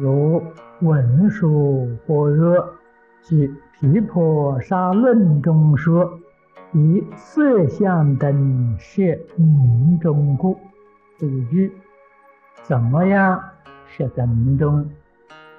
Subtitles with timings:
[0.00, 0.40] 如
[0.80, 2.72] 文殊般若
[3.20, 6.08] 及毗婆沙论中说
[6.72, 9.02] ：“以色相等摄
[9.34, 10.56] 名中故。”
[11.18, 11.72] 这一句
[12.62, 13.42] 怎么样
[13.86, 14.88] 摄在名中？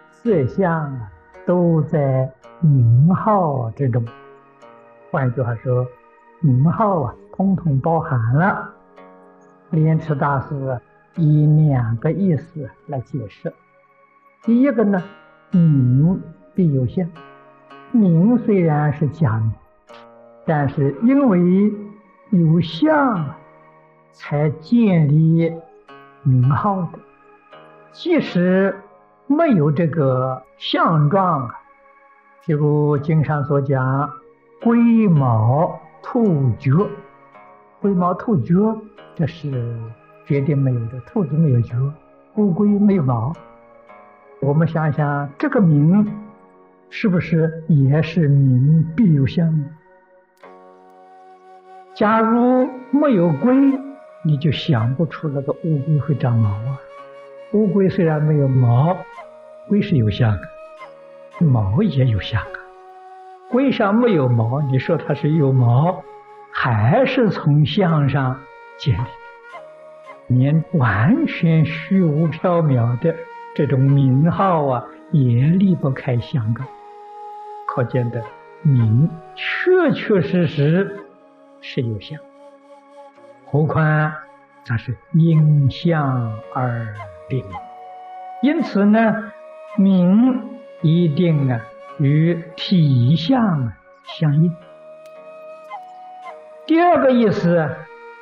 [0.09, 1.11] 色相啊，
[1.45, 4.01] 都在名号之中。
[5.11, 5.85] 换一句话说，
[6.39, 8.69] 名号啊，通通包含了。
[9.71, 10.79] 莲池大师
[11.17, 13.53] 以两个意思来解释。
[14.43, 15.03] 第一个呢，
[15.51, 16.21] 名
[16.55, 17.05] 必有相，
[17.91, 19.51] 名虽然是假名，
[20.45, 21.73] 但是因为
[22.29, 23.35] 有相，
[24.13, 25.53] 才建立
[26.23, 26.99] 名号的。
[27.91, 28.73] 即使
[29.27, 31.51] 没有这个相状，
[32.45, 34.09] 譬如经上所讲
[34.63, 36.87] “龟毛兔角”，
[37.81, 38.79] 龟毛兔角，
[39.15, 39.77] 这是
[40.25, 40.97] 绝对没有的。
[41.01, 41.75] 兔子没有脚，
[42.35, 43.33] 乌龟没有毛。
[44.41, 46.07] 我们想想，这个名
[46.89, 49.65] 是不是也是名必有相？
[51.93, 53.53] 假如没有龟，
[54.23, 56.79] 你就想不出那个乌龟会长毛啊。
[57.51, 58.95] 乌龟虽然没有毛，
[59.67, 62.47] 龟是有相的，毛也有相啊。
[63.51, 66.01] 龟上没有毛，你说它是有毛，
[66.53, 68.39] 还是从相上
[68.77, 69.09] 建立的，
[70.27, 73.13] 连完全虚无缥缈的。
[73.59, 76.63] 这种名号啊，也离不开相告，
[77.67, 78.23] 可见的
[78.61, 80.97] 名确确实实
[81.59, 82.17] 是有相，
[83.45, 84.13] 何况
[84.65, 86.87] 它是因相而
[87.29, 87.43] 立，
[88.41, 89.33] 因此呢，
[89.77, 90.41] 名
[90.81, 91.59] 一定啊
[91.97, 93.73] 与体相
[94.05, 94.55] 相应。
[96.65, 97.69] 第二个意思，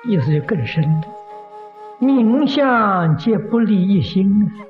[0.04, 1.02] 意思就更深了，
[2.00, 4.66] 名相皆不离一心啊。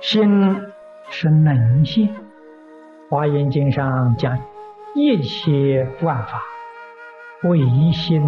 [0.00, 0.62] 心
[1.10, 2.08] 是能性，
[3.10, 4.38] 《华严经》上讲，
[4.94, 6.40] 一切万法
[7.42, 7.58] 为
[7.92, 8.22] 心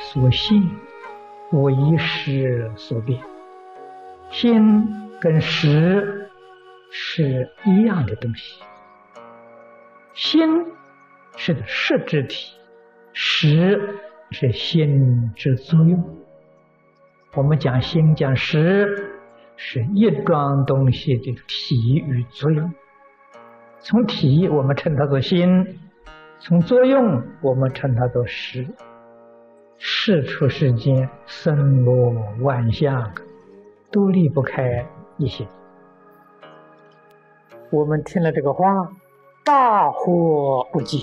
[0.00, 0.60] 所现，
[1.52, 3.20] 为识所变。
[4.30, 6.28] 心跟识
[6.90, 8.60] 是一样的东西，
[10.14, 10.66] 心
[11.36, 12.56] 是个实之体，
[13.12, 14.00] 识
[14.32, 16.04] 是心之作用。
[17.34, 19.11] 我们讲心，讲识。
[19.56, 22.72] 是一桩东西的体与作用。
[23.80, 25.64] 从体，我们称它做心；
[26.38, 28.66] 从作用，我们称它做识。
[29.78, 33.12] 事出世间，森罗万象，
[33.90, 34.86] 都离不开
[35.18, 35.46] 一心。
[37.70, 38.92] 我们听了这个话，
[39.44, 40.98] 大惑不解，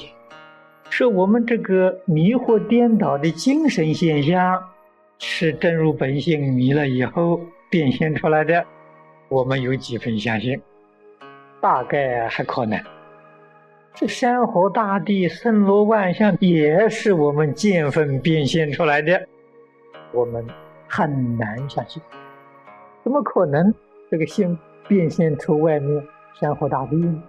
[0.89, 4.63] 说我们这个迷惑颠倒的精神现象，
[5.17, 7.41] 是真如本性迷了以后。
[7.69, 8.65] 变现出来的，
[9.27, 10.59] 我们有几分相信？
[11.61, 12.79] 大概还可能。
[13.93, 19.27] 这山河大地、森罗万象，也是我们见分变现出来的，
[20.11, 20.45] 我们
[20.87, 22.01] 很难相信。
[23.03, 23.73] 怎么可能
[24.09, 26.07] 这个心变现出外面
[26.39, 27.23] 山河大地呢？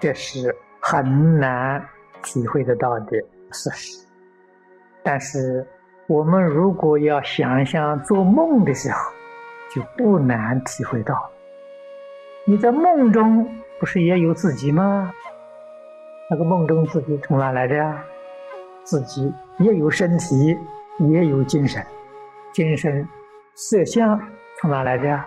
[0.00, 1.82] 这是很难
[2.22, 3.16] 体会得到的
[3.52, 4.06] 事实。
[5.02, 5.66] 但是。
[6.06, 8.98] 我们如果要想象做梦的时候，
[9.74, 11.30] 就不难体会到。
[12.46, 13.48] 你在梦中
[13.80, 15.10] 不是也有自己吗？
[16.30, 18.04] 那个梦中自己从哪来的呀？
[18.82, 20.54] 自己也有身体，
[20.98, 21.82] 也有精神，
[22.52, 23.08] 精神
[23.54, 24.20] 色相
[24.60, 25.26] 从哪来的呀？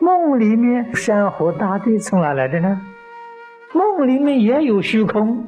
[0.00, 2.80] 梦里面山河大地从哪来的呢？
[3.72, 5.46] 梦里面也有虚空，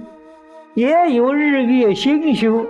[0.75, 2.69] 也有日月星宿。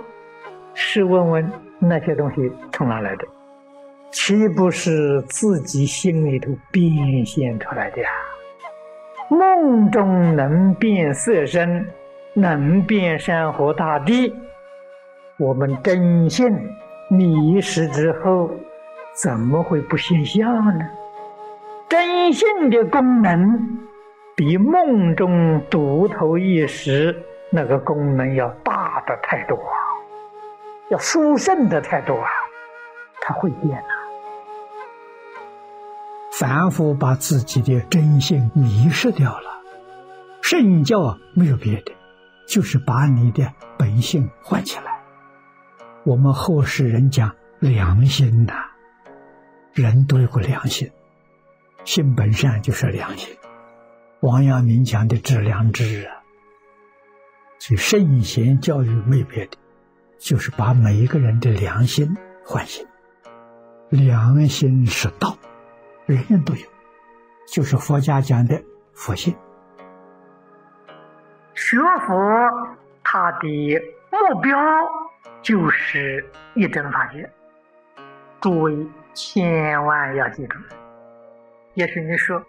[0.73, 3.25] 试问问那些东西从哪来的？
[4.11, 8.09] 岂不是自己心里头变现出来的呀？
[9.29, 11.87] 梦中能变色身，
[12.33, 14.33] 能变山河大地，
[15.37, 16.51] 我们真信
[17.09, 18.51] 迷失之后，
[19.13, 20.85] 怎么会不现象呢？
[21.87, 23.79] 真信的功能，
[24.35, 27.15] 比梦中独头一时
[27.49, 29.57] 那个功能要大的太多。
[30.91, 32.27] 要殊胜的态度啊，
[33.21, 33.87] 他会变啊。
[36.33, 39.61] 凡夫把自己的真性迷失掉了，
[40.41, 41.93] 圣教没有别的，
[42.45, 44.99] 就是把你的本性唤起来。
[46.03, 48.53] 我们后世人讲良心呐，
[49.71, 50.91] 人都有个良心，
[51.85, 53.37] 性本善就是良心。
[54.19, 56.19] 王阳明讲的致良知啊，
[57.59, 59.57] 所以圣贤教育没别的。
[60.21, 62.15] 就是把每一个人的良心
[62.45, 62.85] 唤醒，
[63.89, 65.35] 良心是道，
[66.05, 66.61] 人人都有，
[67.47, 68.61] 就是佛家讲的
[68.93, 69.35] 佛性。
[71.55, 72.15] 学佛，
[73.03, 73.81] 他的
[74.11, 74.55] 目标
[75.41, 77.27] 就是一真法界。
[78.39, 78.77] 诸位
[79.15, 80.59] 千万要记住，
[81.73, 82.39] 也是你说，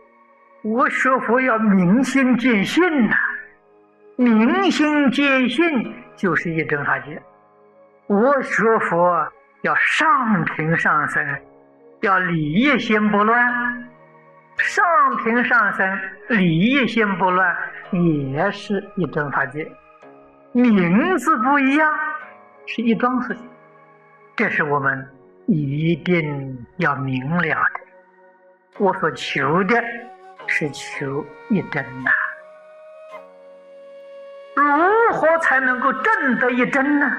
[0.63, 3.17] 我学佛要明心见性呐，
[4.17, 5.65] 明心见性
[6.17, 7.21] 就是一真法界。
[8.13, 9.33] 我学佛
[9.63, 11.43] 要上品上身，
[12.03, 13.43] 要礼业心不乱。
[14.59, 14.85] 上
[15.25, 15.99] 品上身，
[16.29, 17.57] 礼业心不乱，
[17.91, 19.67] 也是一真法界。
[20.53, 21.91] 名字不一样，
[22.67, 23.49] 是一桩事情。
[24.37, 25.09] 这是我们。
[25.47, 27.59] 一定要明了的，
[28.79, 29.83] 我所求的
[30.47, 32.11] 是求一真呐。
[34.55, 37.11] 如何才能够证得一真呢？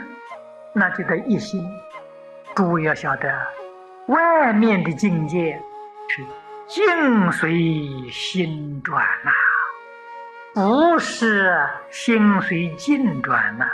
[0.74, 1.64] 那就得一心。
[2.56, 3.48] 诸位要晓得，
[4.08, 5.62] 外面的境界
[6.10, 6.24] 是
[6.68, 9.32] 境随心转呐，
[10.54, 13.66] 不是心随境转呐。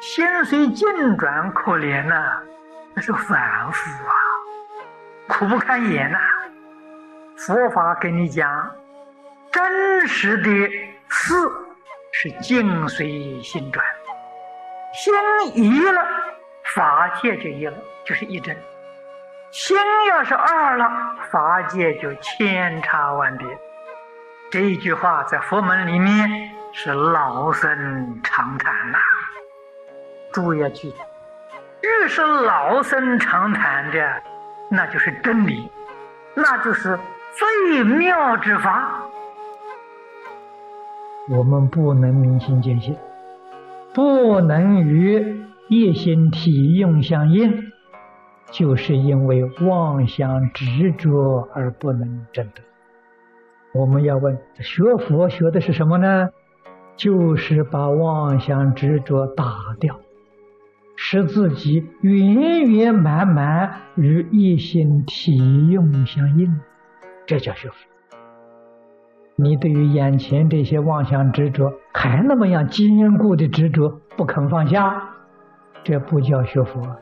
[0.00, 2.40] 心随境转，可怜呐。
[2.94, 4.14] 那是凡夫啊，
[5.28, 6.18] 苦不堪言呐！
[7.36, 8.70] 佛法跟你讲，
[9.50, 10.50] 真实的
[11.08, 11.34] 事
[12.12, 13.84] 是境随心转，
[14.94, 15.12] 心
[15.54, 16.00] 一了，
[16.62, 18.54] 法界就一了，就是一真；
[19.50, 19.76] 心
[20.08, 20.88] 要是二了，
[21.32, 23.44] 法界就千差万别。
[24.52, 28.98] 这一句话在佛门里面是老生常谈呐，
[30.32, 30.98] 诸位要记住。
[31.82, 34.22] 越是老生常谈的，
[34.70, 35.68] 那就是真理，
[36.34, 36.96] 那就是
[37.32, 39.02] 最妙之法。
[41.28, 42.96] 我们不能明心见性，
[43.94, 47.70] 不能与一心体用相应，
[48.50, 52.62] 就是因为妄想执着而不能证得。
[53.72, 56.30] 我们要问：学佛学的是什么呢？
[56.96, 59.44] 就是把妄想执着打
[59.80, 60.00] 掉。
[60.96, 66.60] 使自己圆圆满满与一心体用相应，
[67.26, 67.93] 这叫学佛。
[69.36, 75.02] 你对于眼前这些妄想执着还那么样坚固的执着不肯放下，
[75.82, 76.96] 这不叫学佛。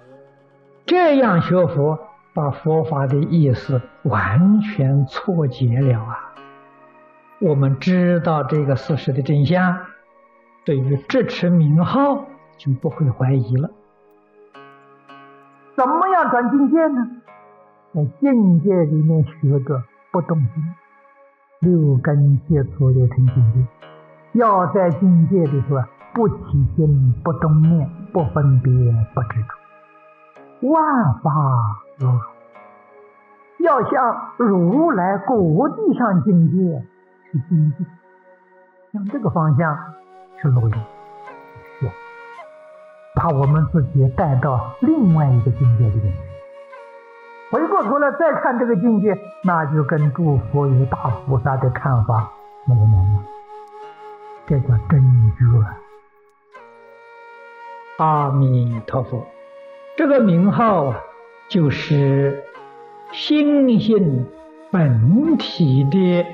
[0.87, 1.99] 这样学佛，
[2.35, 6.33] 把佛法的意思完全错解了啊！
[7.41, 9.79] 我们知道这个事实的真相，
[10.65, 12.25] 对于支持名号
[12.57, 13.71] 就不会怀疑了。
[15.77, 17.11] 怎么样转境界呢？
[17.95, 20.49] 在境界里面学着不动心，
[21.63, 23.67] 六根接触六成境界。
[24.33, 25.77] 要在境界里头
[26.13, 28.73] 不起心、不动念、不分别、
[29.15, 29.41] 不执
[30.61, 31.31] 着，万法
[31.99, 32.19] 如如。
[33.65, 36.85] 要向如来果地上境界
[37.31, 37.85] 是境界，
[38.93, 39.79] 向这个方向
[40.41, 40.75] 去努力。
[41.79, 41.89] 是
[43.15, 46.13] 把我们自己带到另外一个境界里面，
[47.53, 52.33] 回过头来再看这个境界，那就跟诸佛与大菩萨的看法
[52.65, 53.25] 没有两样。
[54.47, 55.03] 这叫真
[55.39, 55.45] 觉。
[57.99, 59.27] 阿弥陀佛，
[59.99, 61.01] 这个名号啊，
[61.49, 62.43] 就是
[63.13, 64.27] 心性
[64.71, 66.25] 本体的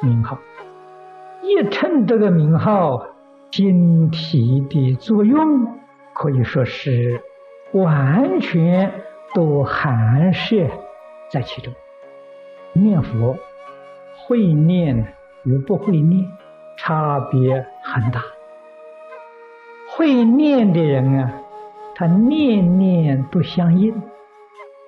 [0.00, 0.38] 名号。
[1.42, 3.08] 一称这个名号，
[3.50, 5.74] 心体的作用。
[6.14, 7.20] 可以说是
[7.72, 8.90] 完全
[9.34, 10.70] 都含摄
[11.28, 11.74] 在其中。
[12.72, 13.36] 念佛
[14.16, 16.30] 会念与不会念
[16.78, 18.22] 差别很大。
[19.90, 21.42] 会念的人啊，
[21.94, 24.02] 他念念都相应，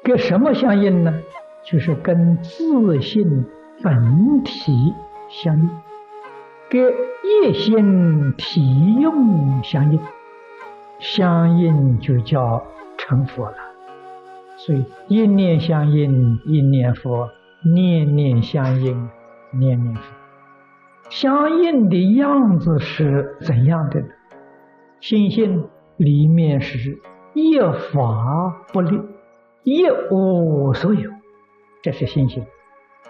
[0.02, 1.12] 跟什么相应呢？
[1.62, 3.44] 就是跟自信
[3.82, 4.94] 本体
[5.28, 5.70] 相应，
[6.70, 10.00] 跟一心体用相应。
[10.98, 12.64] 相应就叫
[12.96, 13.56] 成佛了，
[14.56, 17.28] 所以一念相应一念佛，
[17.62, 19.08] 念念相应
[19.52, 20.02] 念念佛。
[21.10, 24.08] 相应的样子是怎样的呢？
[24.98, 26.98] 心性里面是
[27.34, 29.00] 一法不立，
[29.62, 31.10] 一无所有，
[31.82, 32.44] 这是心性。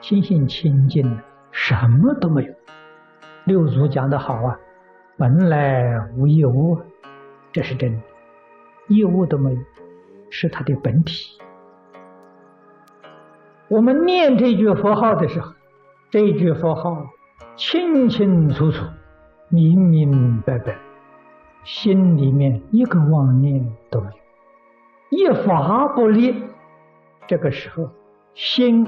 [0.01, 1.19] 心性清净，
[1.53, 2.53] 什么都没有。
[3.45, 4.59] 六祖讲的好啊，
[5.17, 6.79] 本来无一物。
[7.53, 8.03] 这是真的，
[8.89, 9.61] 一物都没有，
[10.39, 11.39] 是它的本体。
[13.69, 15.55] 我们念这句佛号的时候，
[16.11, 17.07] 这句佛号
[17.57, 18.85] 清清楚楚、
[19.49, 20.77] 明明白白，
[21.65, 24.11] 心里面一个妄念都没
[25.09, 26.45] 有，一法不立。
[27.27, 27.89] 这个时候，
[28.35, 28.87] 心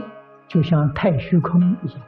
[0.49, 2.03] 就像太虚空一样，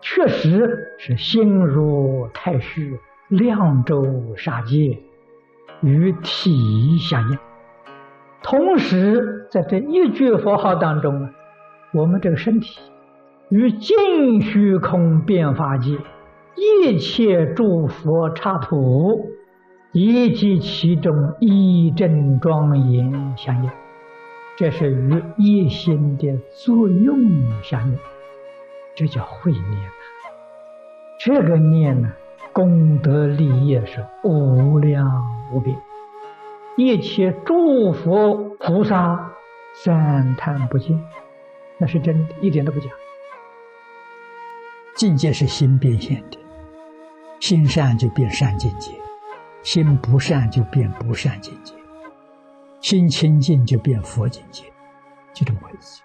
[0.00, 2.96] 确实是心如太虚，
[3.28, 4.98] 量周沙界，
[5.82, 7.38] 与体相应。
[8.42, 11.30] 同时，在这一句佛号当中，
[11.92, 12.78] 我们这个身体
[13.48, 15.98] 与尽虚空变法界
[16.54, 19.30] 一切诸佛刹土，
[19.92, 23.70] 以及其中一真庄严相应，
[24.56, 27.18] 这是与一心的作用
[27.62, 27.98] 相应，
[28.94, 29.90] 这叫慧念呐。
[31.18, 32.12] 这个念呢，
[32.52, 35.10] 功德利业是无量
[35.52, 35.76] 无边。
[36.76, 39.32] 一切诸佛菩萨
[39.82, 41.02] 赞叹不尽，
[41.78, 42.86] 那是真的，一点都不假。
[44.94, 46.38] 境界是心变现的，
[47.40, 48.92] 心善就变善境界，
[49.62, 51.72] 心不善就变不善境界，
[52.82, 54.64] 心清净就变佛境界，
[55.32, 56.02] 就这么回事。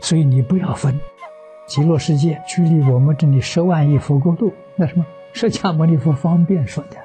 [0.00, 0.98] 所以你不要分，
[1.66, 6.96] 极乐世界距离我们这里十万亿佛国度，那什么释迦牟尼佛方便说的。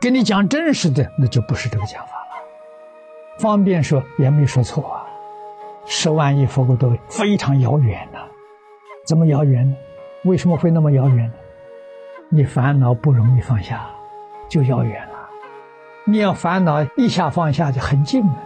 [0.00, 3.38] 跟你讲真实的，那就不是这个讲法了。
[3.38, 5.04] 方便说也没说错啊。
[5.86, 8.18] 十万亿佛国都非常遥远呐，
[9.06, 9.76] 怎么遥远呢？
[10.24, 11.32] 为什么会那么遥远呢？
[12.28, 13.86] 你烦恼不容易放下，
[14.48, 15.14] 就遥远了。
[16.04, 18.36] 你要烦恼一下放下就很近了，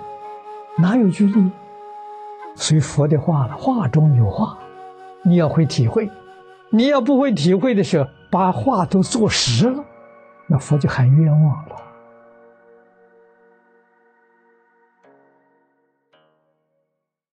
[0.79, 1.51] 哪有距离？
[2.55, 4.57] 随佛的话了，话中有话，
[5.23, 6.09] 你要会体会。
[6.71, 9.85] 你要不会体会的时候，把话都做实了。
[10.47, 11.92] 那佛就很冤枉了。